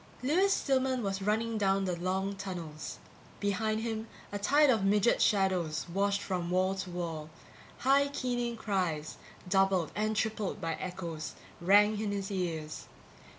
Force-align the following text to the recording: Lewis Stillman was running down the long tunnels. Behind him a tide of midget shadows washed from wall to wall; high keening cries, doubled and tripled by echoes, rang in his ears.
Lewis 0.23 0.51
Stillman 0.51 1.03
was 1.03 1.21
running 1.21 1.59
down 1.59 1.85
the 1.85 1.95
long 1.95 2.35
tunnels. 2.35 2.97
Behind 3.39 3.81
him 3.81 4.07
a 4.31 4.39
tide 4.39 4.71
of 4.71 4.83
midget 4.83 5.21
shadows 5.21 5.85
washed 5.93 6.21
from 6.23 6.49
wall 6.49 6.73
to 6.73 6.89
wall; 6.89 7.29
high 7.77 8.07
keening 8.07 8.57
cries, 8.57 9.17
doubled 9.47 9.91
and 9.95 10.15
tripled 10.15 10.59
by 10.59 10.73
echoes, 10.73 11.35
rang 11.61 12.01
in 12.01 12.11
his 12.11 12.31
ears. 12.31 12.87